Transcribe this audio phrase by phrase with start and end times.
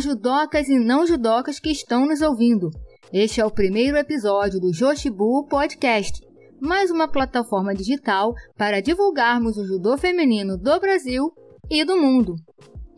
[0.00, 2.70] Judocas e não judocas que estão nos ouvindo.
[3.12, 6.20] Este é o primeiro episódio do Joshibu Podcast,
[6.60, 11.32] mais uma plataforma digital para divulgarmos o judô feminino do Brasil
[11.68, 12.36] e do mundo.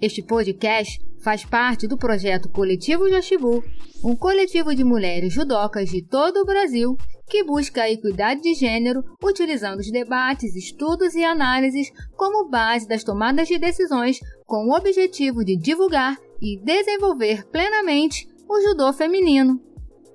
[0.01, 3.63] Este podcast faz parte do projeto Coletivo Joshibu,
[4.05, 6.97] um coletivo de mulheres judocas de todo o Brasil
[7.29, 13.05] que busca a equidade de gênero utilizando os debates, estudos e análises como base das
[13.05, 19.61] tomadas de decisões com o objetivo de divulgar e desenvolver plenamente o judô feminino.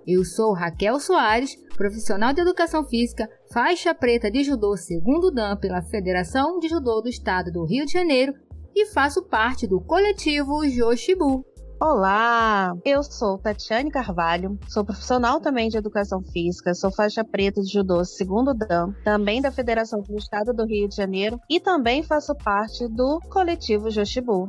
[0.07, 5.81] Eu sou Raquel Soares, profissional de educação física, faixa preta de judô segundo dan pela
[5.81, 8.34] Federação de Judô do Estado do Rio de Janeiro
[8.75, 11.43] e faço parte do coletivo Joshibu.
[11.81, 17.73] Olá, eu sou Tatiane Carvalho, sou profissional também de educação física, sou faixa preta de
[17.73, 22.34] judô segundo dan, também da Federação do Estado do Rio de Janeiro e também faço
[22.35, 24.48] parte do coletivo Joshibu.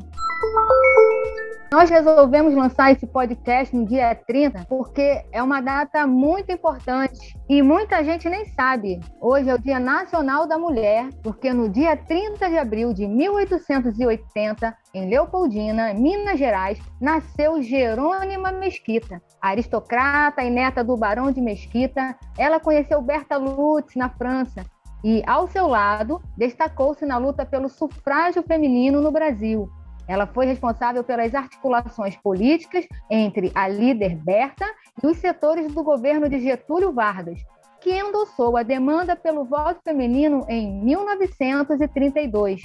[1.71, 7.61] Nós resolvemos lançar esse podcast no dia 30 porque é uma data muito importante e
[7.61, 9.01] muita gente nem sabe.
[9.21, 14.77] Hoje é o Dia Nacional da Mulher, porque no dia 30 de abril de 1880,
[14.95, 19.21] em Leopoldina, Minas Gerais, nasceu Jerônima Mesquita.
[19.41, 24.65] Aristocrata e neta do Barão de Mesquita, ela conheceu Berta Lutz na França
[25.05, 29.69] e, ao seu lado, destacou-se na luta pelo sufrágio feminino no Brasil.
[30.09, 34.67] Ela foi responsável pelas articulações políticas entre a líder Berta
[35.03, 37.41] e os setores do governo de Getúlio Vargas,
[37.81, 42.63] que endossou a demanda pelo voto feminino em 1932.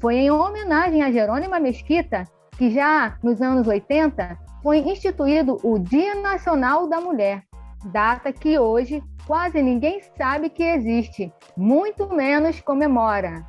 [0.00, 2.24] Foi em homenagem a Jerônima Mesquita
[2.60, 7.42] que já nos anos 80 foi instituído o Dia Nacional da Mulher,
[7.86, 13.46] data que hoje quase ninguém sabe que existe, muito menos comemora.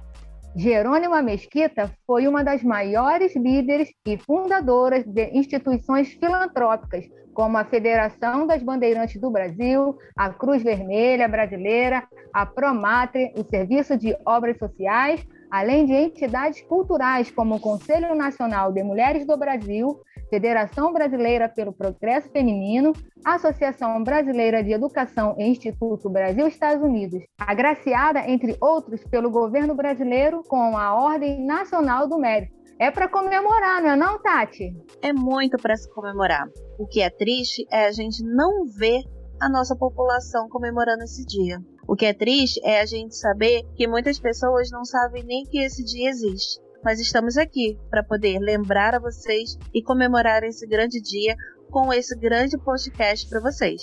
[0.56, 8.46] Jerônima Mesquita foi uma das maiores líderes e fundadoras de instituições filantrópicas, como a Federação
[8.46, 12.04] das Bandeirantes do Brasil, a Cruz Vermelha Brasileira,
[12.34, 18.72] a Promatre, o Serviço de Obras Sociais, além de entidades culturais como o Conselho Nacional
[18.72, 22.94] de Mulheres do Brasil, Federação Brasileira pelo Progresso Feminino,
[23.26, 30.78] Associação Brasileira de Educação e Instituto Brasil-Estados Unidos, agraciada, entre outros, pelo governo brasileiro com
[30.78, 32.62] a Ordem Nacional do Mérito.
[32.80, 34.74] É para comemorar, não é não, Tati?
[35.04, 36.48] É muito para se comemorar.
[36.80, 39.04] O que é triste é a gente não ver
[39.42, 41.58] a nossa população comemorando esse dia.
[41.88, 45.58] O que é triste é a gente saber que muitas pessoas não sabem nem que
[45.58, 51.00] esse dia existe mas estamos aqui para poder lembrar a vocês e comemorar esse grande
[51.00, 51.36] dia
[51.70, 53.82] com esse grande podcast para vocês.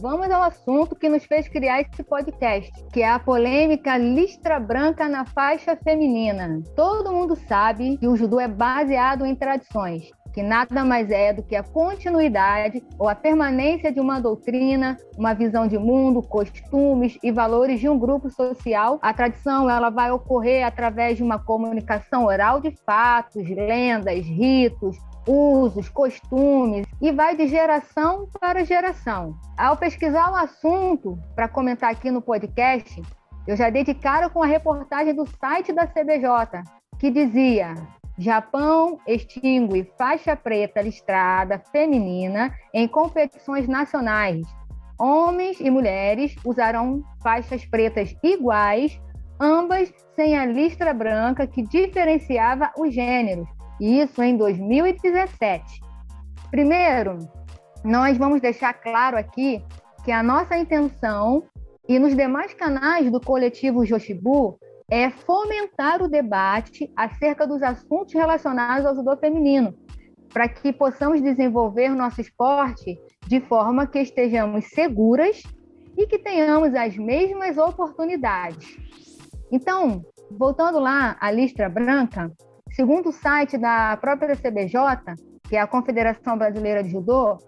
[0.00, 5.06] Vamos ao assunto que nos fez criar esse podcast, que é a polêmica listra branca
[5.06, 6.62] na faixa feminina.
[6.74, 11.42] Todo mundo sabe que o judô é baseado em tradições que nada mais é do
[11.42, 17.32] que a continuidade ou a permanência de uma doutrina, uma visão de mundo, costumes e
[17.32, 18.98] valores de um grupo social.
[19.00, 25.88] A tradição ela vai ocorrer através de uma comunicação oral de fatos, lendas, ritos, usos,
[25.88, 29.34] costumes e vai de geração para geração.
[29.56, 33.02] Ao pesquisar o assunto para comentar aqui no podcast,
[33.46, 36.62] eu já dei de cara com a reportagem do site da CBJ,
[36.98, 37.74] que dizia:
[38.18, 44.46] Japão extingue faixa preta listrada feminina em competições nacionais.
[44.98, 48.98] Homens e mulheres usarão faixas pretas iguais,
[49.38, 53.46] ambas sem a listra branca que diferenciava os gêneros.
[53.78, 55.82] Isso em 2017.
[56.50, 57.18] Primeiro,
[57.84, 59.62] nós vamos deixar claro aqui
[60.02, 61.44] que a nossa intenção
[61.86, 64.58] e nos demais canais do coletivo Joshibu
[64.90, 69.74] é fomentar o debate acerca dos assuntos relacionados ao judô feminino,
[70.32, 72.96] para que possamos desenvolver nosso esporte
[73.26, 75.42] de forma que estejamos seguras
[75.96, 78.76] e que tenhamos as mesmas oportunidades.
[79.50, 82.30] Então, voltando lá à listra branca,
[82.70, 85.14] segundo o site da própria CBJ,
[85.48, 87.38] que é a Confederação Brasileira de Judô,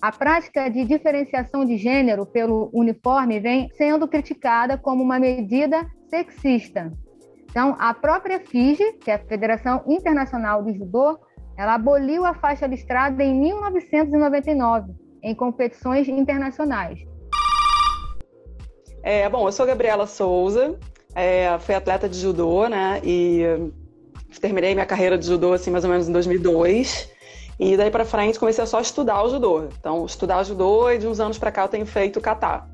[0.00, 6.92] a prática de diferenciação de gênero pelo uniforme vem sendo criticada como uma medida sexista.
[7.50, 11.18] Então, a própria FIGE, que é a Federação Internacional de Judô,
[11.56, 14.92] ela aboliu a faixa listrada em 1999
[15.22, 16.98] em competições internacionais.
[19.02, 20.78] É, bom, eu sou Gabriela Souza,
[21.14, 23.00] é, fui atleta de judô, né?
[23.02, 23.42] E
[24.40, 27.10] terminei minha carreira de judô assim mais ou menos em 2002.
[27.58, 29.68] E daí para frente comecei a só estudar o judô.
[29.78, 32.66] Então, estudar o judô e de uns anos para cá eu tenho feito kata.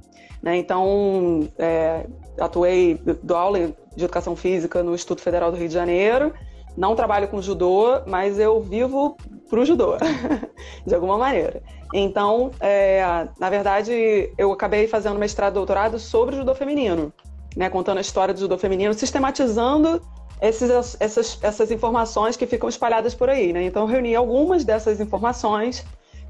[0.43, 0.59] Né?
[0.59, 2.07] Então, é,
[2.39, 6.33] atuei, dou aula de educação física no Instituto Federal do Rio de Janeiro,
[6.77, 9.17] não trabalho com judô, mas eu vivo
[9.49, 9.97] pro judô,
[10.87, 11.63] de alguma maneira.
[11.93, 17.13] Então, é, na verdade, eu acabei fazendo mestrado e doutorado sobre judô feminino,
[17.57, 20.03] né, contando a história do judô feminino, sistematizando
[20.41, 23.53] esses, essas, essas informações que ficam espalhadas por aí.
[23.53, 23.65] Né?
[23.65, 25.85] Então, eu reuni algumas dessas informações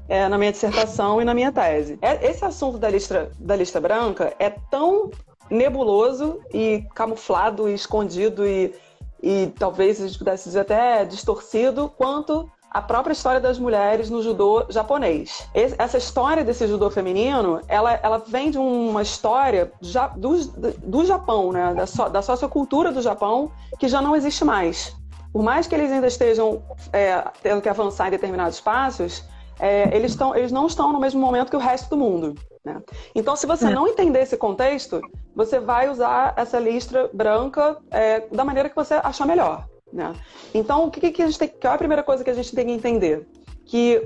[0.07, 1.97] é, na minha dissertação e na minha tese.
[2.01, 5.11] É, esse assunto da lista, da lista branca é tão
[5.49, 8.73] nebuloso e camuflado e escondido e,
[9.21, 14.21] e talvez a gente pudesse dizer até distorcido quanto a própria história das mulheres no
[14.21, 15.49] judô japonês.
[15.53, 20.37] Essa história desse judô feminino, ela, ela vem de uma história já, do,
[20.77, 21.73] do Japão, né?
[21.73, 24.95] da, so, da sociocultura do Japão, que já não existe mais.
[25.31, 26.61] Por mais que eles ainda estejam
[26.91, 29.23] é, tendo que avançar em determinados passos,
[29.59, 32.35] é, eles, tão, eles não estão no mesmo momento que o resto do mundo.
[32.67, 32.81] Né?
[33.15, 33.69] Então, se você é.
[33.69, 34.99] não entender esse contexto,
[35.33, 39.65] você vai usar essa listra branca é, da maneira que você achar melhor.
[39.91, 40.13] Né?
[40.53, 42.53] Então, o que, que a gente tem, qual é a primeira coisa que a gente
[42.53, 43.25] tem que entender?
[43.65, 44.05] Que,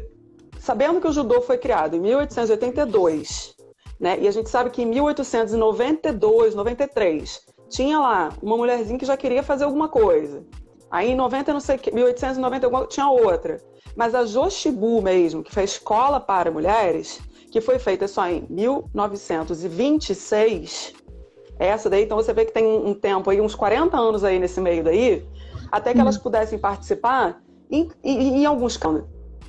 [0.59, 3.55] sabendo que o judô foi criado em 1882,
[3.99, 9.17] né, e a gente sabe que em 1892, 93, tinha lá uma mulherzinha que já
[9.17, 10.43] queria fazer alguma coisa.
[10.91, 13.59] Aí em 90, não sei, 1890 tinha outra.
[13.95, 17.21] Mas a Joshibu mesmo, que foi a escola para mulheres,
[17.51, 20.93] que foi feita só em 1926,
[21.59, 24.61] essa daí, então você vê que tem um tempo aí, uns 40 anos aí nesse
[24.61, 25.27] meio daí,
[25.71, 26.03] até que uhum.
[26.03, 27.39] elas pudessem participar
[27.69, 29.03] em, em, em alguns campos.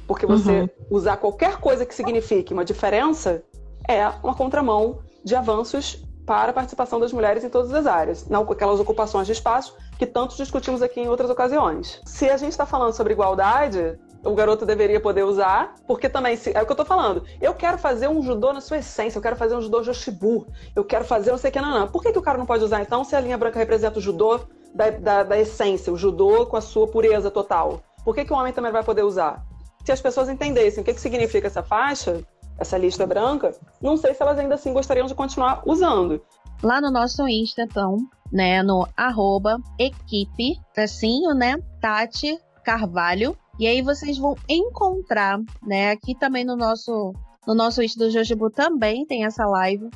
[0.06, 0.68] Porque você uhum.
[0.90, 3.42] usar qualquer coisa que signifique uma diferença
[3.88, 8.42] é uma contramão de avanços para a participação das mulheres em todas as áreas, não
[8.42, 12.00] aquelas ocupações de espaço que tanto discutimos aqui em outras ocasiões.
[12.04, 16.62] Se a gente está falando sobre igualdade, o garoto deveria poder usar, porque também, é
[16.62, 19.36] o que eu tô falando, eu quero fazer um judô na sua essência, eu quero
[19.36, 21.88] fazer um judô Joshibu, eu quero fazer não sei o que, não, não.
[21.88, 24.02] Por que, que o cara não pode usar então se a linha branca representa o
[24.02, 24.40] judô
[24.74, 27.82] da, da, da essência, o judô com a sua pureza total.
[28.04, 29.44] Por que, que o homem também vai poder usar?
[29.84, 32.22] Se as pessoas entendessem o que, que significa essa faixa,
[32.58, 36.22] essa lista branca, não sei se elas ainda assim gostariam de continuar usando.
[36.62, 37.98] Lá no nosso Insta, então,
[38.32, 43.36] né, no arroba equipe, tracinho, né, Tati Carvalho.
[43.58, 47.12] E aí vocês vão encontrar, né, aqui também no nosso,
[47.46, 49.88] no nosso Insta do Jojibu também tem essa live,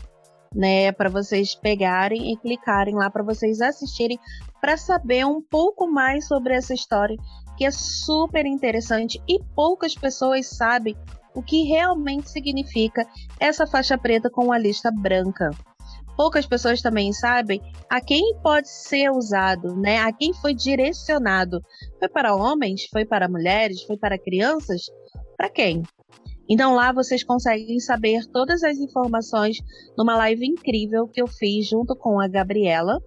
[0.55, 4.19] né, para vocês pegarem e clicarem lá para vocês assistirem
[4.61, 7.17] para saber um pouco mais sobre essa história,
[7.57, 10.97] que é super interessante e poucas pessoas sabem
[11.35, 13.07] o que realmente significa
[13.39, 15.51] essa faixa preta com a lista branca.
[16.17, 17.61] Poucas pessoas também sabem
[17.91, 19.99] a quem pode ser usado, né?
[19.99, 21.61] A quem foi direcionado.
[21.99, 22.87] Foi para homens?
[22.91, 23.83] Foi para mulheres?
[23.83, 24.83] Foi para crianças?
[25.37, 25.83] Para quem?
[26.49, 29.59] Então lá vocês conseguem saber todas as informações
[29.99, 32.99] numa live incrível que eu fiz junto com a Gabriela,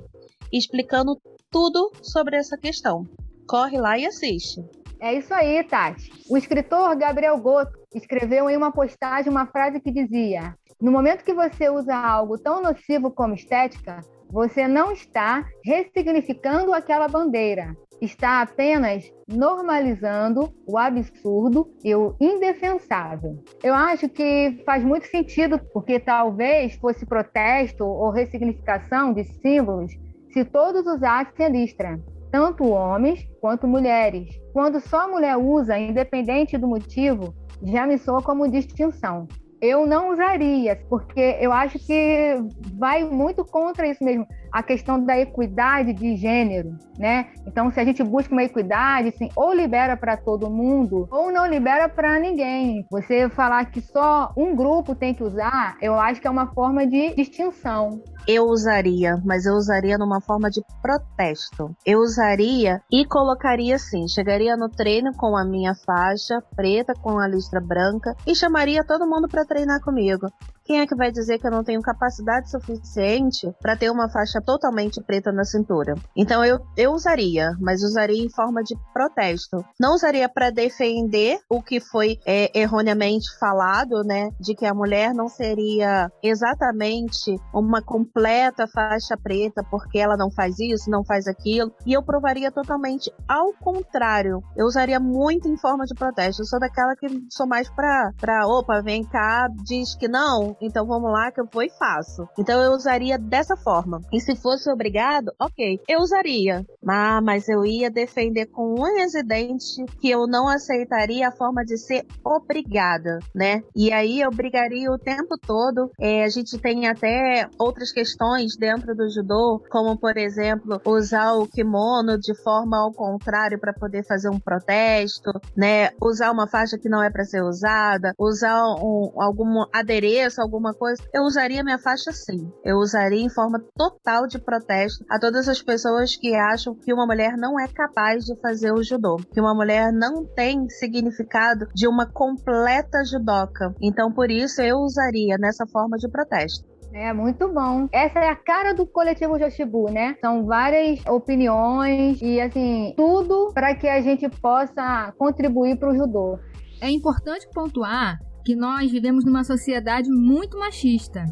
[0.52, 1.20] explicando
[1.50, 3.08] tudo sobre essa questão.
[3.48, 4.62] Corre lá e assiste.
[5.02, 6.12] É isso aí, Tati.
[6.30, 11.34] O escritor Gabriel Goto escreveu em uma postagem uma frase que dizia: No momento que
[11.34, 14.00] você usa algo tão nocivo como estética,
[14.32, 23.44] você não está ressignificando aquela bandeira, está apenas normalizando o absurdo e o indefensável.
[23.62, 29.92] Eu acho que faz muito sentido, porque talvez fosse protesto ou ressignificação de símbolos
[30.32, 32.00] se todos usassem a listra,
[32.32, 34.30] tanto homens quanto mulheres.
[34.54, 39.28] Quando só a mulher usa, independente do motivo, já me soa como distinção
[39.62, 42.36] eu não usaria, porque eu acho que
[42.78, 47.28] vai muito contra isso mesmo, a questão da equidade de gênero, né?
[47.46, 51.46] Então, se a gente busca uma equidade, assim, ou libera para todo mundo, ou não
[51.46, 52.86] libera para ninguém.
[52.92, 56.86] Você falar que só um grupo tem que usar, eu acho que é uma forma
[56.86, 58.02] de distinção.
[58.28, 61.76] Eu usaria, mas eu usaria numa forma de protesto.
[61.86, 67.28] Eu usaria e colocaria assim: chegaria no treino com a minha faixa preta com a
[67.28, 70.28] listra branca e chamaria todo mundo para treinar comigo
[70.70, 74.40] quem é que vai dizer que eu não tenho capacidade suficiente para ter uma faixa
[74.40, 75.96] totalmente preta na cintura?
[76.16, 79.66] Então eu, eu usaria, mas usaria em forma de protesto.
[79.80, 84.30] Não usaria para defender o que foi é, erroneamente falado, né?
[84.40, 90.60] De que a mulher não seria exatamente uma completa faixa preta porque ela não faz
[90.60, 91.74] isso, não faz aquilo.
[91.84, 94.40] E eu provaria totalmente ao contrário.
[94.56, 96.44] Eu usaria muito em forma de protesto.
[96.44, 98.14] Eu sou daquela que sou mais pra
[98.46, 102.28] opa, vem cá, diz que não, então vamos lá que eu vou e faço.
[102.38, 104.02] Então eu usaria dessa forma.
[104.12, 106.66] E se fosse obrigado, ok, eu usaria.
[106.88, 111.64] Ah, mas eu ia defender com unhas e dentes que eu não aceitaria a forma
[111.64, 113.62] de ser obrigada, né?
[113.76, 115.92] E aí eu brigaria o tempo todo.
[116.00, 121.48] É, a gente tem até outras questões dentro do judô, como por exemplo, usar o
[121.48, 125.90] kimono de forma ao contrário para poder fazer um protesto, né?
[126.02, 131.02] Usar uma faixa que não é para ser usada, usar um, algum adereço, alguma coisa.
[131.14, 132.52] Eu usaria minha faixa sim.
[132.64, 137.06] Eu usaria em forma total de protesto a todas as pessoas que acham que uma
[137.06, 141.88] mulher não é capaz de fazer o judô, que uma mulher não tem significado de
[141.88, 143.74] uma completa judoca.
[143.82, 146.68] Então, por isso, eu usaria nessa forma de protesto.
[146.94, 147.88] É muito bom.
[147.92, 150.16] Essa é a cara do coletivo Joshibu, né?
[150.20, 156.40] São várias opiniões e assim, tudo para que a gente possa contribuir para o judô.
[156.82, 158.18] É importante pontuar
[158.50, 161.24] que nós vivemos numa sociedade muito machista.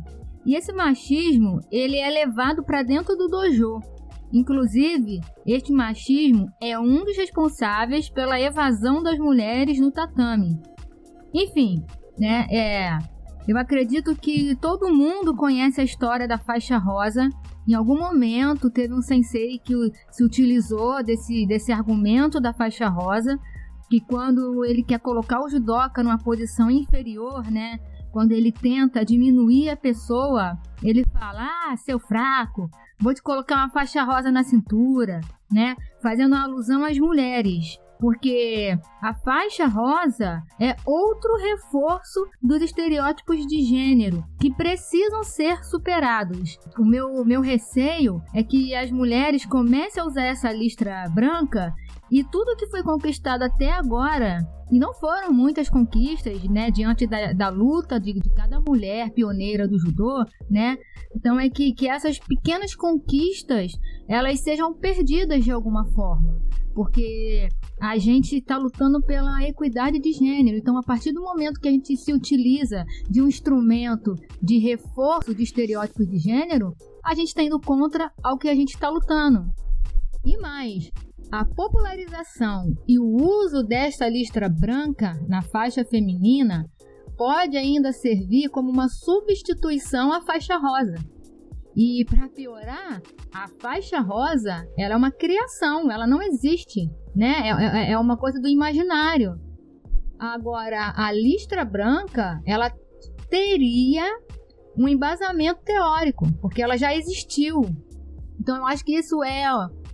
[0.45, 3.79] E esse machismo, ele é levado para dentro do dojo.
[4.31, 10.61] Inclusive, este machismo é um dos responsáveis pela evasão das mulheres no tatame.
[11.33, 11.83] Enfim,
[12.19, 12.99] né, é,
[13.47, 17.27] eu acredito que todo mundo conhece a história da faixa rosa.
[17.67, 19.73] Em algum momento teve um sensei que
[20.11, 23.39] se utilizou desse, desse argumento da faixa rosa,
[23.89, 27.79] que quando ele quer colocar o judoca numa posição inferior, né,
[28.11, 33.69] quando ele tenta diminuir a pessoa, ele fala: "Ah, seu fraco, vou te colocar uma
[33.69, 35.75] faixa rosa na cintura", né?
[36.01, 44.23] Fazendo alusão às mulheres porque a faixa rosa é outro reforço dos estereótipos de gênero
[44.39, 46.57] que precisam ser superados.
[46.77, 51.73] O meu, meu receio é que as mulheres comecem a usar essa listra branca
[52.11, 54.39] e tudo que foi conquistado até agora,
[54.71, 59.67] e não foram muitas conquistas, né, diante da, da luta de, de, cada mulher pioneira
[59.67, 60.77] do judô, né?
[61.15, 63.71] Então é que, que essas pequenas conquistas,
[64.07, 66.41] elas sejam perdidas de alguma forma.
[66.75, 67.47] Porque
[67.81, 70.57] a gente está lutando pela equidade de gênero.
[70.57, 75.33] Então, a partir do momento que a gente se utiliza de um instrumento de reforço
[75.33, 79.49] de estereótipos de gênero, a gente está indo contra ao que a gente está lutando.
[80.23, 80.91] E mais,
[81.31, 86.65] a popularização e o uso desta listra branca na faixa feminina
[87.17, 90.95] pode ainda servir como uma substituição à faixa rosa.
[91.75, 93.01] E para piorar,
[93.33, 97.49] a faixa rosa ela é uma criação, ela não existe, né?
[97.49, 99.35] É, é, é uma coisa do imaginário.
[100.17, 102.71] Agora, a listra branca, ela
[103.29, 104.05] teria
[104.75, 107.61] um embasamento teórico, porque ela já existiu.
[108.39, 109.45] Então, eu acho que isso é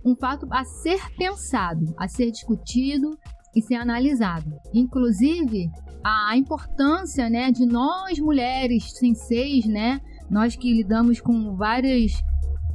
[0.04, 3.18] um fato a ser pensado, a ser discutido
[3.54, 4.52] e ser analisado.
[4.72, 5.70] Inclusive,
[6.04, 12.12] a importância né, de nós mulheres senseis, né, nós que lidamos com várias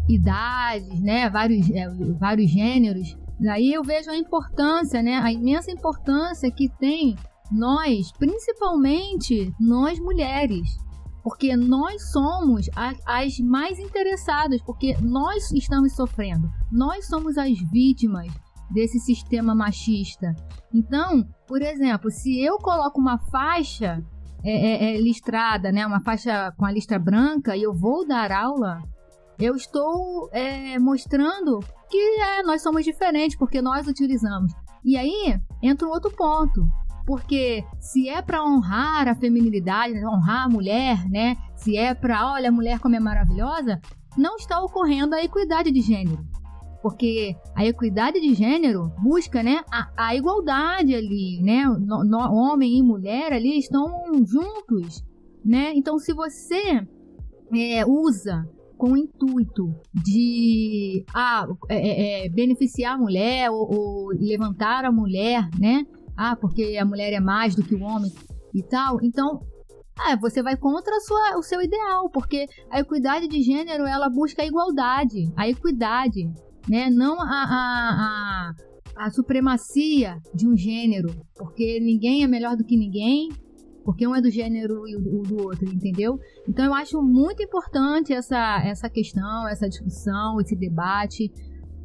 [0.08, 6.50] idades, né, vários, é, vários gêneros, daí eu vejo a importância, né, a imensa importância
[6.52, 7.16] que tem
[7.52, 10.68] nós, principalmente nós mulheres,
[11.24, 12.70] porque nós somos
[13.06, 18.32] as mais interessadas, porque nós estamos sofrendo, nós somos as vítimas
[18.72, 20.36] desse sistema machista.
[20.74, 24.04] Então, por exemplo, se eu coloco uma faixa
[24.44, 28.32] é, é, é, listrada, né, uma faixa com a listra branca e eu vou dar
[28.32, 28.82] aula,
[29.40, 31.60] eu estou é, mostrando
[31.90, 34.54] que é, nós somos diferentes porque nós utilizamos.
[34.84, 36.62] E aí entra um outro ponto.
[37.10, 41.36] Porque se é para honrar a feminilidade, honrar a mulher, né?
[41.56, 43.82] Se é para, olha, a mulher como é maravilhosa,
[44.16, 46.24] não está ocorrendo a equidade de gênero.
[46.84, 51.64] Porque a equidade de gênero busca, né, a, a igualdade ali, né?
[51.64, 53.88] No, no, homem e mulher ali estão
[54.24, 55.04] juntos,
[55.44, 55.74] né?
[55.74, 56.86] Então, se você
[57.56, 58.48] é, usa
[58.78, 64.92] com o intuito de ah, é, é, é beneficiar a mulher ou, ou levantar a
[64.92, 65.84] mulher, né?
[66.20, 68.12] Ah, porque a mulher é mais do que o homem
[68.54, 68.98] e tal.
[69.02, 69.40] Então,
[69.98, 74.42] ah, você vai contra sua, o seu ideal, porque a equidade de gênero ela busca
[74.42, 76.30] a igualdade, a equidade,
[76.68, 76.90] né?
[76.90, 78.54] Não a, a,
[78.98, 81.08] a, a supremacia de um gênero,
[81.38, 83.30] porque ninguém é melhor do que ninguém,
[83.86, 86.20] porque um é do gênero e o do outro, entendeu?
[86.50, 91.32] Então eu acho muito importante essa, essa questão, essa discussão, esse debate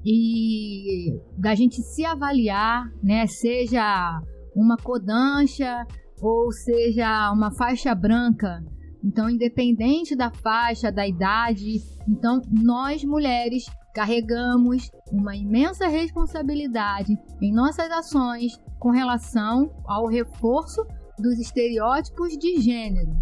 [0.04, 3.26] e da gente se avaliar, né?
[3.26, 4.20] Seja
[4.54, 5.86] uma codancha
[6.20, 8.62] ou seja uma faixa branca.
[9.02, 17.90] Então, independente da faixa, da idade, então nós mulheres carregamos uma imensa responsabilidade em nossas
[17.90, 20.84] ações com relação ao reforço
[21.18, 23.12] dos estereótipos de gênero.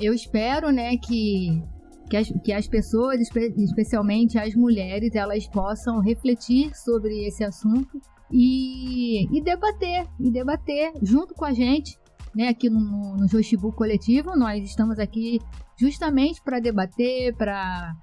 [0.00, 1.62] Eu espero, né, que
[2.08, 9.26] que as, que as pessoas, especialmente as mulheres, elas possam refletir sobre esse assunto e,
[9.36, 11.98] e debater, e debater junto com a gente,
[12.34, 14.36] né, aqui no, no Coletivo.
[14.36, 15.40] Nós estamos aqui
[15.76, 17.94] justamente para debater, para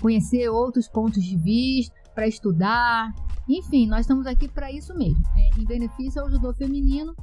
[0.00, 3.12] conhecer outros pontos de vista, para estudar.
[3.48, 7.14] Enfim, nós estamos aqui para isso mesmo, é, em benefício ao judô feminino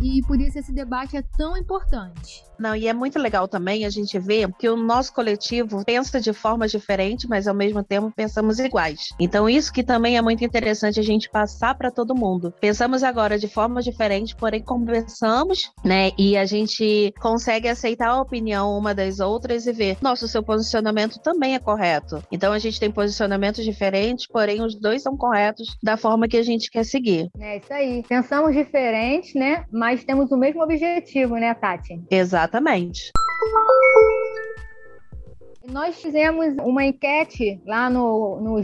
[0.00, 2.44] e por isso esse debate é tão importante.
[2.58, 6.32] Não, e é muito legal também a gente ver que o nosso coletivo pensa de
[6.32, 9.08] formas diferentes, mas ao mesmo tempo pensamos iguais.
[9.18, 12.52] Então isso que também é muito interessante a gente passar para todo mundo.
[12.60, 16.10] Pensamos agora de formas diferentes, porém conversamos, né?
[16.18, 20.42] E a gente consegue aceitar a opinião uma das outras e ver, nossa, o seu
[20.42, 22.22] posicionamento também é correto.
[22.30, 26.42] Então a gente tem posicionamentos diferentes, porém os dois são corretos da forma que a
[26.42, 27.28] gente quer seguir.
[27.38, 28.02] É isso aí.
[28.08, 29.64] Pensamos diferentes, né?
[29.72, 32.00] Mas temos o mesmo objetivo, né, Tati?
[32.10, 32.43] Exato.
[32.44, 33.10] Exatamente.
[35.70, 38.60] Nós fizemos uma enquete lá no, no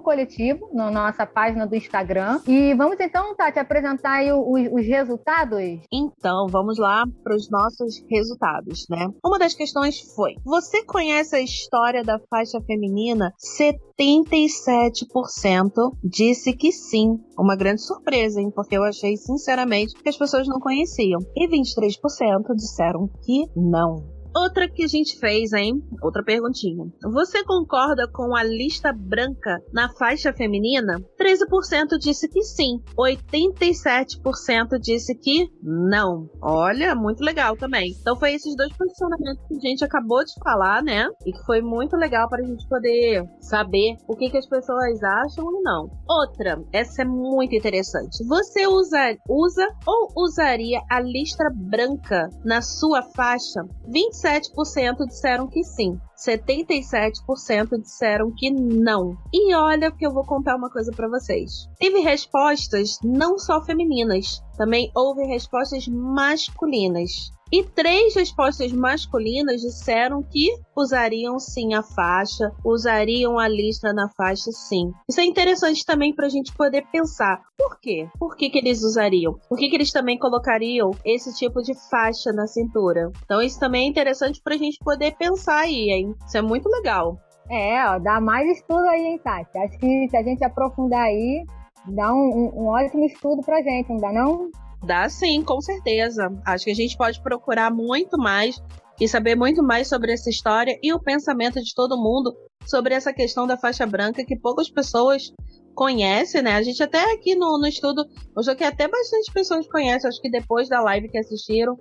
[0.00, 2.40] Coletivo, na nossa página do Instagram.
[2.46, 5.80] E vamos então, Tati, apresentar aí os, os resultados?
[5.92, 9.08] Então, vamos lá para os nossos resultados, né?
[9.24, 13.32] Uma das questões foi: você conhece a história da faixa feminina?
[13.58, 17.18] 77% disse que sim.
[17.38, 18.50] Uma grande surpresa, hein?
[18.54, 21.18] Porque eu achei, sinceramente, que as pessoas não conheciam.
[21.34, 24.13] E 23% disseram que não.
[24.36, 25.80] Outra que a gente fez, hein?
[26.02, 26.86] Outra perguntinha.
[27.12, 31.00] Você concorda com a lista branca na faixa feminina?
[31.20, 32.82] 13% disse que sim.
[32.98, 36.28] 87% disse que não.
[36.42, 37.94] Olha, muito legal também.
[38.00, 41.06] Então foi esses dois posicionamentos que a gente acabou de falar, né?
[41.24, 45.00] E que foi muito legal para a gente poder saber o que, que as pessoas
[45.02, 45.88] acham ou não.
[46.08, 48.24] Outra, essa é muito interessante.
[48.26, 53.62] Você usa, usa ou usaria a lista branca na sua faixa?
[53.86, 55.98] 25 27% disseram que sim.
[56.16, 59.16] 77% disseram que não.
[59.32, 61.68] E olha que eu vou contar uma coisa para vocês.
[61.78, 67.10] Teve respostas não só femininas, também houve respostas masculinas.
[67.54, 74.50] E três respostas masculinas disseram que usariam sim a faixa, usariam a lista na faixa
[74.50, 74.90] sim.
[75.08, 77.40] Isso é interessante também para a gente poder pensar.
[77.56, 78.08] Por quê?
[78.18, 79.38] Por que, que eles usariam?
[79.48, 83.12] Por que, que eles também colocariam esse tipo de faixa na cintura?
[83.24, 86.12] Então isso também é interessante para a gente poder pensar aí, hein?
[86.26, 87.20] Isso é muito legal.
[87.48, 89.56] É, ó, dá mais estudo aí, hein, Tati?
[89.58, 91.44] Acho que se a gente aprofundar aí,
[91.86, 94.50] dá um, um, ótimo estudo pra gente, não dá não?
[94.84, 96.30] Dá sim, com certeza.
[96.46, 98.60] Acho que a gente pode procurar muito mais
[99.00, 102.34] e saber muito mais sobre essa história e o pensamento de todo mundo
[102.66, 105.32] sobre essa questão da faixa branca que poucas pessoas
[105.74, 106.54] conhecem, né?
[106.54, 108.04] A gente até aqui no, no estudo,
[108.36, 111.76] hoje que até bastante pessoas conhecem, acho que depois da live que assistiram,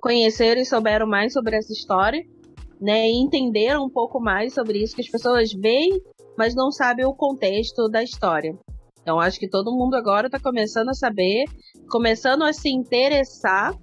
[0.00, 2.22] conheceram e souberam mais sobre essa história,
[2.80, 3.08] né?
[3.08, 6.00] E entenderam um pouco mais sobre isso, que as pessoas veem,
[6.36, 8.56] mas não sabem o contexto da história.
[9.08, 11.46] Então acho que todo mundo agora está começando a saber,
[11.88, 13.74] começando a se interessar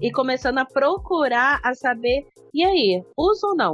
[0.00, 3.72] e começando a procurar a saber, e aí, usa ou não?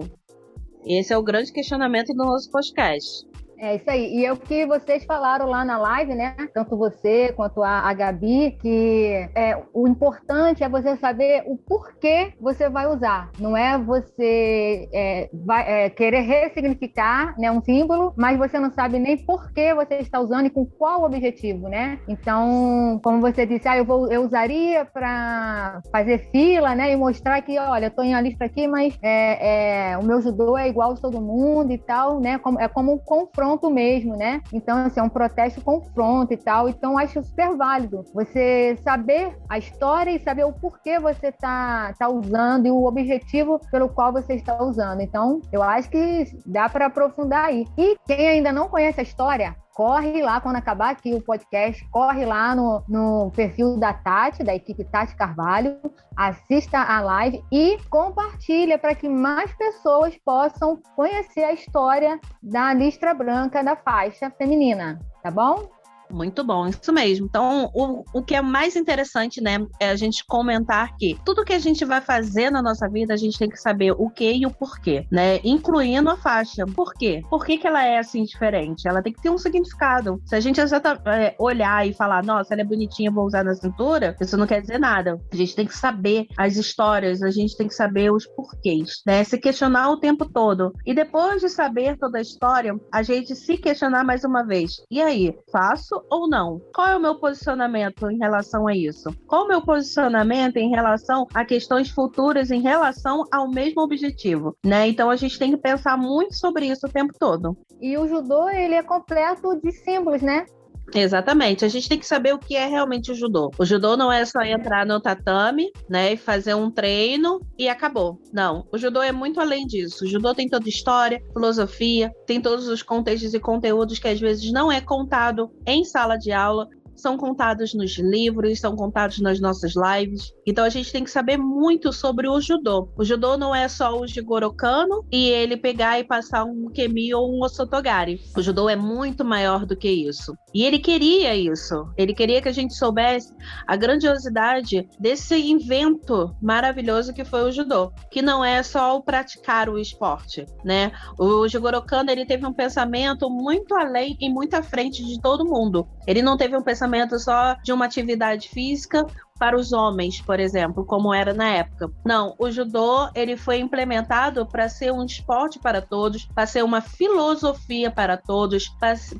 [0.87, 3.27] Esse é o grande questionamento do nosso podcast.
[3.59, 4.19] É isso aí.
[4.19, 6.37] E é o que vocês falaram lá na live, né?
[6.53, 12.33] Tanto você quanto a, a Gabi, que é, o importante é você saber o porquê
[12.41, 13.31] você vai usar.
[13.39, 18.99] Não é você é, vai, é, querer ressignificar né, um símbolo, mas você não sabe
[18.99, 21.99] nem por que você está usando e com qual objetivo, né?
[22.09, 26.93] Então, como você disse, ah, eu, vou, eu usaria para fazer fila, né?
[26.93, 30.21] E mostrar que, olha, eu estou em uma lista aqui, mas é, é, o meu
[30.21, 32.39] judô é igual de todo mundo e tal, né?
[32.39, 34.43] Como, é como um confronto confronto mesmo, né?
[34.53, 36.69] Então, assim, é um protesto confronto e tal.
[36.69, 42.09] Então, acho super válido você saber a história e saber o porquê você tá, tá
[42.09, 45.01] usando e o objetivo pelo qual você está usando.
[45.01, 47.65] Então, eu acho que dá para aprofundar aí.
[47.79, 52.25] E quem ainda não conhece a história, corre lá, quando acabar aqui o podcast, corre
[52.25, 55.77] lá no, no perfil da Tati, da equipe Tati Carvalho,
[56.17, 63.13] assista a live e compartilha para que mais pessoas possam conhecer a história da listra
[63.13, 65.69] branca da faixa feminina, tá bom?
[66.11, 67.27] Muito bom, isso mesmo.
[67.27, 71.53] Então, o, o que é mais interessante, né, é a gente comentar que tudo que
[71.53, 74.47] a gente vai fazer na nossa vida, a gente tem que saber o que e
[74.47, 75.41] o porquê, né?
[75.45, 76.65] Incluindo a faixa.
[76.67, 77.23] Por quê?
[77.29, 78.89] Por que, que ela é assim diferente?
[78.89, 80.21] Ela tem que ter um significado.
[80.25, 84.17] Se a gente é, olhar e falar, nossa, ela é bonitinha, vou usar na cintura,
[84.21, 85.21] isso não quer dizer nada.
[85.33, 89.25] A gente tem que saber as histórias, a gente tem que saber os porquês, né?
[89.25, 90.73] Se questionar o tempo todo.
[90.85, 94.83] E depois de saber toda a história, a gente se questionar mais uma vez.
[94.91, 96.61] E aí, faço ou não?
[96.75, 99.11] Qual é o meu posicionamento em relação a isso?
[99.27, 104.89] Qual o meu posicionamento em relação a questões futuras em relação ao mesmo objetivo, né?
[104.89, 107.57] Então a gente tem que pensar muito sobre isso o tempo todo.
[107.81, 110.47] E o judô, ele é completo de símbolos, né?
[110.95, 111.65] Exatamente.
[111.65, 113.51] A gente tem que saber o que é realmente o judô.
[113.59, 118.21] O judô não é só entrar no tatame, né, e fazer um treino e acabou.
[118.33, 118.67] Não.
[118.73, 120.05] O judô é muito além disso.
[120.05, 124.53] O judô tem toda história, filosofia, tem todos os contextos e conteúdos que às vezes
[124.53, 129.75] não é contado em sala de aula, são contados nos livros, são contados nas nossas
[129.77, 130.33] lives.
[130.47, 132.89] Então a gente tem que saber muito sobre o judô.
[132.97, 137.15] O judô não é só o Jigoro Kano e ele pegar e passar um kemi
[137.15, 138.21] ou um osotogari.
[138.37, 140.37] O judô é muito maior do que isso.
[140.55, 141.87] E ele queria isso.
[141.97, 143.33] Ele queria que a gente soubesse
[143.67, 149.69] a grandiosidade desse invento maravilhoso que foi o judô, que não é só o praticar
[149.69, 150.93] o esporte, né?
[151.19, 155.45] O Jigoro Kano ele teve um pensamento muito além e muito à frente de todo
[155.45, 155.87] mundo.
[156.07, 156.86] Ele não teve um pensamento
[157.19, 159.07] só de uma atividade física
[159.39, 161.91] para os homens, por exemplo, como era na época.
[162.05, 166.81] Não, o judô ele foi implementado para ser um esporte para todos, para ser uma
[166.81, 168.69] filosofia para todos,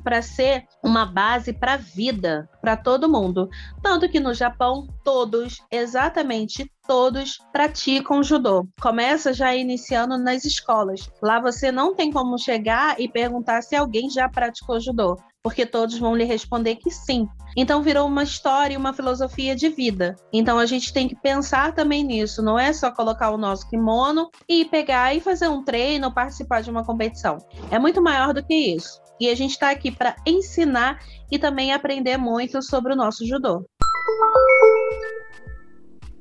[0.03, 3.49] para ser uma base para a vida, para todo mundo.
[3.81, 8.67] Tanto que no Japão, todos, exatamente todos, praticam judô.
[8.81, 11.09] Começa já iniciando nas escolas.
[11.21, 15.97] Lá você não tem como chegar e perguntar se alguém já praticou judô porque todos
[15.97, 17.25] vão lhe responder que sim.
[17.55, 20.06] Então virou uma história e uma filosofia de vida.
[20.31, 24.29] Então a gente tem que pensar também nisso, não é só colocar o nosso kimono
[24.47, 27.37] e pegar e fazer um treino, participar de uma competição.
[27.71, 29.01] É muito maior do que isso.
[29.19, 30.99] E a gente está aqui para ensinar
[31.31, 33.65] e também aprender muito sobre o nosso judô.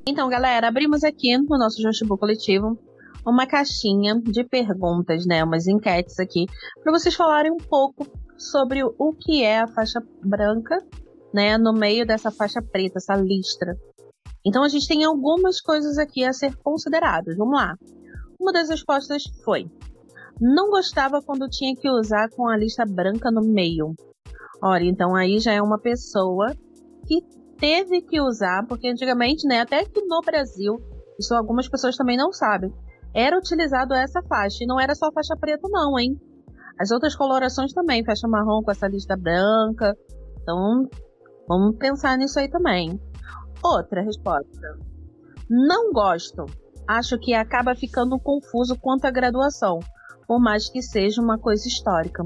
[0.09, 2.79] Então, galera, abrimos aqui no nosso Joshibu Coletivo
[3.27, 6.46] uma caixinha de perguntas, né, umas enquetes aqui,
[6.83, 8.07] para vocês falarem um pouco
[8.38, 10.79] sobre o que é a faixa branca,
[11.32, 13.76] né, no meio dessa faixa preta, essa listra.
[14.44, 17.36] Então a gente tem algumas coisas aqui a ser consideradas.
[17.36, 17.76] Vamos lá.
[18.40, 19.66] Uma das respostas foi:
[20.40, 23.94] não gostava quando tinha que usar com a lista branca no meio.
[24.62, 26.54] Olha, então aí já é uma pessoa
[27.06, 27.22] que
[27.58, 30.76] teve que usar, porque antigamente, né, até que no Brasil,
[31.18, 32.72] isso algumas pessoas também não sabem,
[33.14, 34.58] era utilizado essa faixa.
[34.62, 36.20] E não era só faixa preta, não, hein?
[36.78, 39.96] As outras colorações também, faixa marrom com essa lista branca.
[40.42, 40.86] Então,
[41.48, 43.00] vamos pensar nisso aí também.
[43.62, 44.78] Outra resposta.
[45.48, 46.44] Não gosto.
[46.87, 49.80] Acho que acaba ficando confuso quanto à graduação,
[50.26, 52.24] por mais que seja uma coisa histórica.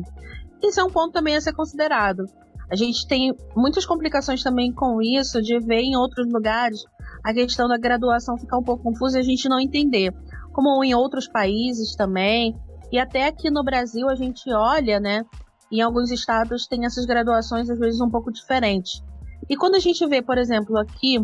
[0.62, 2.24] Isso é um ponto também a ser considerado.
[2.70, 6.84] A gente tem muitas complicações também com isso, de ver em outros lugares
[7.24, 10.14] a questão da graduação ficar um pouco confusa e a gente não entender.
[10.52, 12.54] Como em outros países também,
[12.92, 15.24] e até aqui no Brasil a gente olha, né?
[15.70, 19.02] Em alguns estados tem essas graduações às vezes um pouco diferentes.
[19.50, 21.18] E quando a gente vê, por exemplo, aqui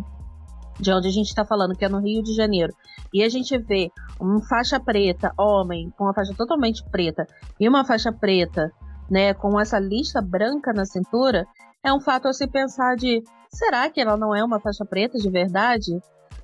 [0.80, 2.74] de onde a gente está falando, que é no Rio de Janeiro,
[3.14, 7.24] e a gente vê uma faixa preta, homem, com uma faixa totalmente preta,
[7.58, 8.70] e uma faixa preta,
[9.08, 11.46] né, com essa lista branca na cintura,
[11.84, 15.16] é um fato a se pensar de será que ela não é uma faixa preta
[15.18, 15.98] de verdade?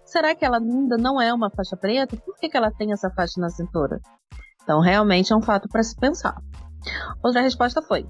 [0.05, 2.17] Será que ela ainda não é uma faixa preta?
[2.17, 4.01] Por que, que ela tem essa faixa na cintura?
[4.63, 6.41] Então, realmente é um fato para se pensar.
[7.23, 8.07] Outra resposta foi: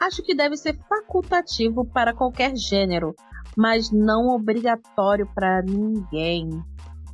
[0.00, 3.14] Acho que deve ser facultativo para qualquer gênero,
[3.56, 6.50] mas não obrigatório para ninguém.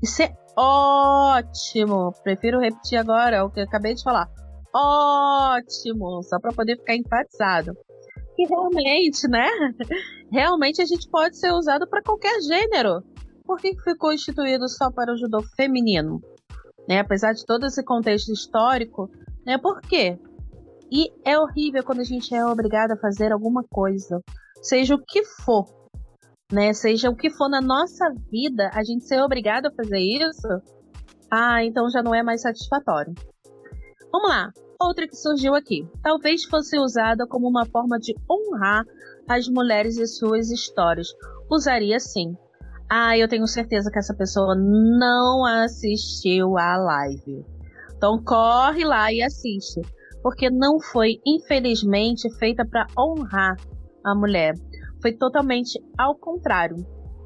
[0.02, 2.12] Isso é ótimo!
[2.22, 4.28] Prefiro repetir agora o que eu acabei de falar.
[4.74, 6.22] Ótimo!
[6.22, 7.72] Só para poder ficar enfatizado.
[8.36, 9.48] Que realmente, né?
[10.30, 13.02] Realmente a gente pode ser usado para qualquer gênero.
[13.44, 16.20] Por que ficou instituído só para o judô feminino?
[16.88, 17.00] né?
[17.00, 19.10] Apesar de todo esse contexto histórico,
[19.44, 19.58] né?
[19.58, 20.18] Por quê?
[20.90, 24.20] E é horrível quando a gente é obrigado a fazer alguma coisa,
[24.62, 25.66] seja o que for,
[26.52, 26.72] né?
[26.72, 30.48] Seja o que for na nossa vida, a gente ser obrigado a fazer isso,
[31.30, 33.12] ah, então já não é mais satisfatório.
[34.12, 34.52] Vamos lá.
[34.80, 35.88] Outra que surgiu aqui.
[36.02, 38.84] Talvez fosse usada como uma forma de honrar
[39.28, 41.08] as mulheres e suas histórias.
[41.50, 42.36] Usaria sim.
[42.88, 47.44] Ah, eu tenho certeza que essa pessoa não assistiu a live.
[47.96, 49.80] Então corre lá e assiste,
[50.24, 53.56] porque não foi, infelizmente, feita para honrar
[54.02, 54.54] a mulher.
[55.02, 56.76] Foi totalmente ao contrário.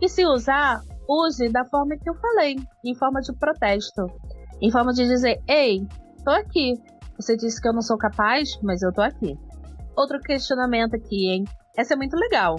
[0.02, 4.04] E se usar, use da forma que eu falei, em forma de protesto,
[4.60, 5.86] em forma de dizer: "Ei,
[6.24, 6.74] tô aqui.
[7.16, 9.38] Você disse que eu não sou capaz, mas eu tô aqui."
[9.96, 11.44] Outro questionamento aqui, hein?
[11.76, 12.56] Essa é muito legal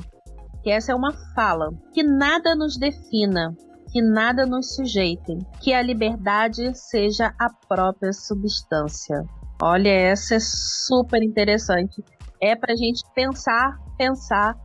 [0.63, 3.55] que essa é uma fala, que nada nos defina,
[3.91, 9.23] que nada nos sujeite, que a liberdade seja a própria substância.
[9.61, 12.01] Olha, essa é super interessante.
[12.41, 14.55] É para a gente pensar, pensar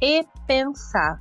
[0.00, 1.18] e pensar.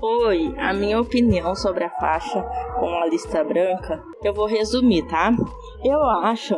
[0.00, 2.40] Oi, a minha opinião sobre a faixa
[2.78, 5.32] com a lista branca, eu vou resumir, tá?
[5.84, 6.54] Eu acho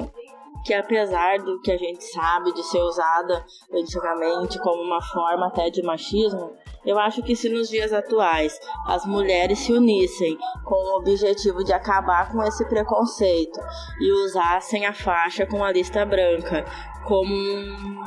[0.67, 5.71] que apesar do que a gente sabe de ser usada antigamente como uma forma até
[5.71, 10.99] de machismo, eu acho que se nos dias atuais as mulheres se unissem com o
[10.99, 13.61] objetivo de acabar com esse preconceito
[14.01, 16.65] e usassem a faixa com a lista branca
[17.07, 18.01] como um,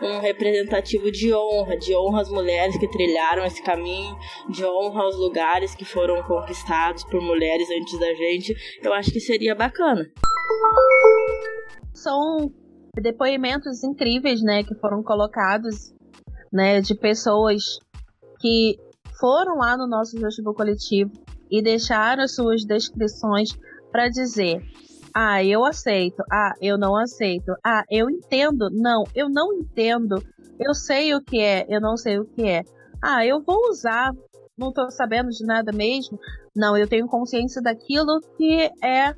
[0.00, 4.16] um representativo de honra, de honra às mulheres que trilharam esse caminho,
[4.48, 9.18] de honra aos lugares que foram conquistados por mulheres antes da gente, eu acho que
[9.18, 10.08] seria bacana
[11.94, 12.50] são
[12.94, 15.94] depoimentos incríveis, né, que foram colocados,
[16.52, 17.78] né, de pessoas
[18.40, 18.78] que
[19.18, 21.12] foram lá no nosso Jostivo Coletivo
[21.50, 23.50] e deixaram as suas descrições
[23.92, 24.62] para dizer:
[25.14, 30.22] ah, eu aceito, ah, eu não aceito, ah, eu entendo, não, eu não entendo,
[30.58, 32.62] eu sei o que é, eu não sei o que é,
[33.02, 34.12] ah, eu vou usar,
[34.56, 36.18] não estou sabendo de nada mesmo,
[36.54, 39.14] não, eu tenho consciência daquilo que é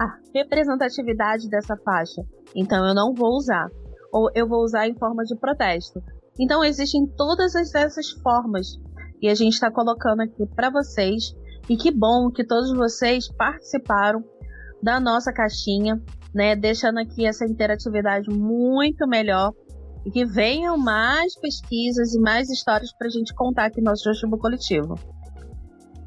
[0.00, 2.22] a representatividade dessa faixa.
[2.54, 3.68] Então eu não vou usar.
[4.12, 6.02] Ou eu vou usar em forma de protesto.
[6.38, 8.78] Então existem todas essas formas
[9.20, 11.34] e a gente está colocando aqui para vocês.
[11.68, 14.22] E que bom que todos vocês participaram
[14.82, 16.00] da nossa caixinha,
[16.34, 16.54] né?
[16.54, 19.52] Deixando aqui essa interatividade muito melhor
[20.04, 24.04] e que venham mais pesquisas e mais histórias para a gente contar aqui no nosso
[24.04, 24.94] Joshua Coletivo.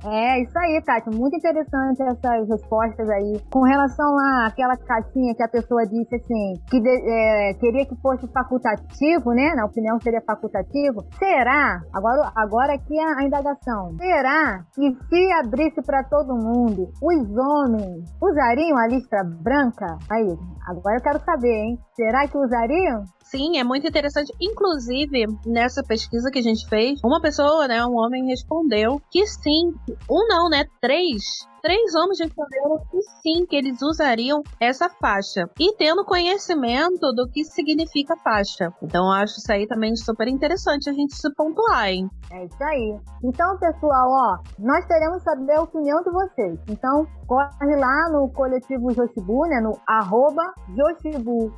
[0.05, 1.09] É, isso aí, Tati.
[1.09, 3.41] Muito interessante essas respostas aí.
[3.51, 8.27] Com relação àquela caixinha que a pessoa disse assim, que de, é, queria que fosse
[8.31, 9.53] facultativo, né?
[9.55, 11.03] Na opinião seria facultativo.
[11.17, 11.81] Será?
[11.93, 13.95] Agora, agora aqui a, a indagação.
[13.97, 19.97] Será que se abrisse para todo mundo, os homens usariam a lista branca?
[20.09, 20.27] Aí,
[20.67, 21.79] agora eu quero saber, hein?
[21.95, 23.03] Será que usariam?
[23.29, 24.33] Sim, é muito interessante.
[24.41, 29.71] Inclusive, nessa pesquisa que a gente fez, uma pessoa, né, um homem respondeu que sim.
[30.09, 30.65] Um não, né?
[30.81, 35.49] Três três homens responderam que sim, que eles usariam essa faixa.
[35.59, 38.73] E tendo conhecimento do que significa faixa.
[38.81, 42.09] Então acho isso aí também super interessante a gente se pontuar, hein?
[42.31, 42.99] É isso aí.
[43.23, 46.59] Então, pessoal, ó, nós queremos saber a opinião de vocês.
[46.69, 49.59] Então, corre lá no coletivo Joshibu, né?
[49.61, 50.43] No arroba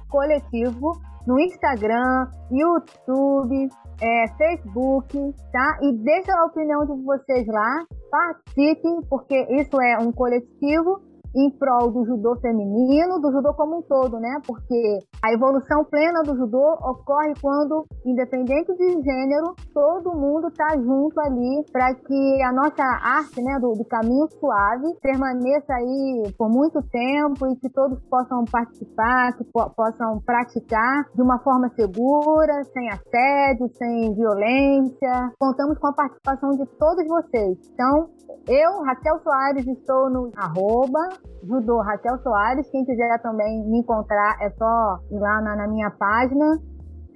[0.09, 0.93] Coletivo
[1.27, 3.69] no Instagram, YouTube,
[4.01, 5.15] é, Facebook,
[5.51, 5.79] tá?
[5.81, 11.01] E deixa a opinião de vocês lá, participem, porque isso é um coletivo
[11.35, 14.39] em prol do judô feminino, do judô como um todo, né?
[14.45, 21.19] Porque a evolução plena do judô ocorre quando, independente de gênero, todo mundo tá junto
[21.21, 26.81] ali para que a nossa arte, né, do, do, caminho suave permaneça aí por muito
[26.89, 32.89] tempo e que todos possam participar, que po possam praticar de uma forma segura, sem
[32.89, 35.31] assédio, sem violência.
[35.39, 37.57] Contamos com a participação de todos vocês.
[37.73, 38.09] Então,
[38.47, 42.69] eu, Raquel Soares, estou no arroba judô Raquel Soares.
[42.69, 46.59] Quem quiser também me encontrar é só ir lá na, na minha página.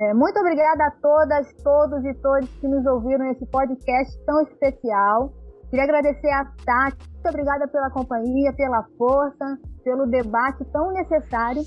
[0.01, 5.31] É, muito obrigada a todas, todos e todos que nos ouviram nesse podcast tão especial.
[5.69, 7.09] Queria agradecer a Tati.
[7.13, 11.61] Muito obrigada pela companhia, pela força, pelo debate tão necessário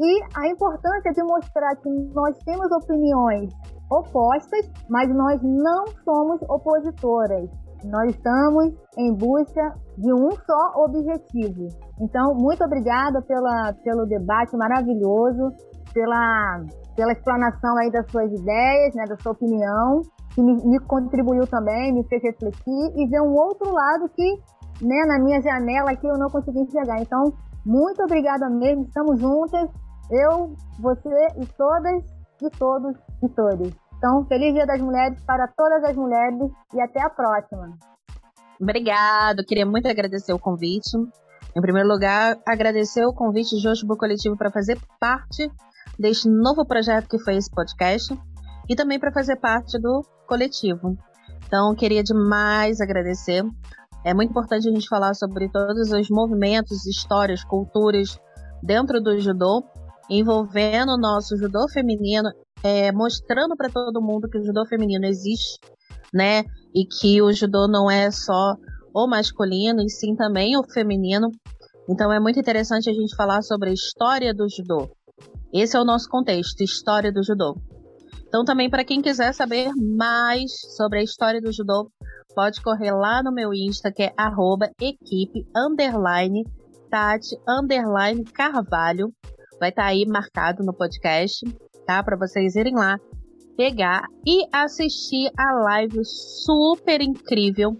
[0.00, 3.52] e a importância de mostrar que nós temos opiniões
[3.90, 7.48] opostas, mas nós não somos opositoras.
[7.84, 11.68] Nós estamos em busca de um só objetivo.
[12.00, 15.52] Então, muito obrigada pela, pelo debate maravilhoso,
[15.92, 16.64] pela,
[16.96, 20.00] pela explanação aí das suas ideias, né, da sua opinião,
[20.34, 24.34] que me, me contribuiu também, me fez refletir e ver um outro lado que,
[24.82, 27.00] né, na minha janela aqui eu não consegui enxergar.
[27.00, 27.32] Então,
[27.66, 29.68] muito obrigada mesmo, estamos juntas,
[30.10, 32.02] eu, você e todas
[32.42, 33.83] e todos e todos.
[34.04, 37.74] Então, feliz Dia das Mulheres para todas as mulheres e até a próxima.
[38.60, 40.94] Obrigado, queria muito agradecer o convite.
[41.56, 45.50] Em primeiro lugar, agradecer o convite de Josbo Coletivo para fazer parte
[45.98, 48.14] deste novo projeto que foi esse podcast
[48.68, 50.98] e também para fazer parte do coletivo.
[51.46, 53.42] Então, queria demais agradecer.
[54.04, 58.20] É muito importante a gente falar sobre todos os movimentos, histórias, culturas
[58.62, 59.64] dentro do judô,
[60.10, 62.28] envolvendo o nosso judô feminino
[62.64, 65.60] é, mostrando para todo mundo que o judô feminino existe,
[66.12, 66.44] né?
[66.74, 68.56] E que o judô não é só
[68.94, 71.30] o masculino, e sim também o feminino.
[71.88, 74.88] Então é muito interessante a gente falar sobre a história do judô.
[75.52, 77.54] Esse é o nosso contexto, história do judô.
[78.26, 81.90] Então também para quem quiser saber mais sobre a história do judô,
[82.34, 84.12] pode correr lá no meu Insta, que é
[84.80, 86.44] equipe underline
[86.90, 89.12] Tati underline Carvalho.
[89.60, 91.44] Vai estar tá aí marcado no podcast
[91.84, 92.02] tá?
[92.02, 92.98] Para vocês irem lá
[93.56, 97.76] pegar e assistir a live super incrível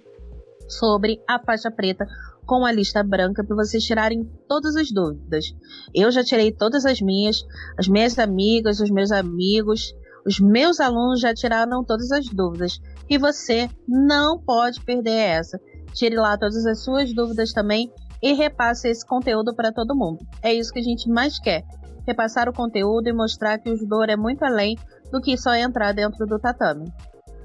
[0.68, 2.06] sobre a faixa preta
[2.46, 5.46] com a lista branca para vocês tirarem todas as dúvidas.
[5.94, 7.42] Eu já tirei todas as minhas,
[7.78, 9.94] as minhas amigas, os meus amigos,
[10.26, 12.80] os meus alunos já tiraram todas as dúvidas.
[13.08, 15.58] E você não pode perder essa.
[15.92, 20.18] Tire lá todas as suas dúvidas também e repasse esse conteúdo para todo mundo.
[20.42, 21.62] É isso que a gente mais quer.
[22.06, 24.76] Repassar o conteúdo e mostrar que o judô é muito além
[25.10, 26.92] do que só entrar dentro do tatame.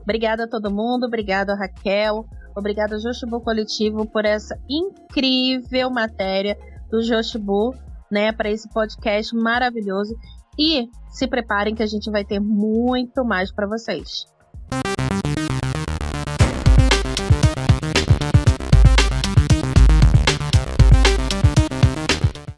[0.02, 6.58] Obrigada a todo mundo, obrigada Raquel, obrigada Joshibu Coletivo por essa incrível matéria
[6.90, 7.76] do Joshibu,
[8.12, 10.16] né, para esse podcast maravilhoso.
[10.58, 14.26] E se preparem que a gente vai ter muito mais para vocês.